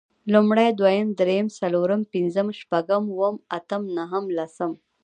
[0.33, 4.71] لومړی، دويم، درېيم، څلورم، پنځم، شپږم، اووم، اتم، نهم، لسم